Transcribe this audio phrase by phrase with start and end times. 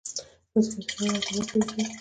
[0.51, 1.83] بایسکل چلول عضلات پیاوړي کوي.